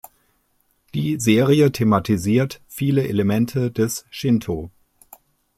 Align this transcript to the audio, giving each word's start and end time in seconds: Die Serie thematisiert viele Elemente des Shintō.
Die 0.95 1.19
Serie 1.19 1.71
thematisiert 1.71 2.59
viele 2.67 3.07
Elemente 3.07 3.69
des 3.69 4.07
Shintō. 4.11 4.71